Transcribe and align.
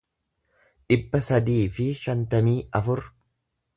dhibba 0.93 1.21
sadii 1.27 1.59
fi 1.75 1.85
shantamii 2.01 2.57
afur 2.81 3.05